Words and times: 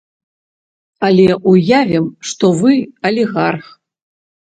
Але 1.09 1.27
уявім, 1.53 2.09
што 2.33 2.53
вы 2.65 2.73
алігарх. 3.11 3.65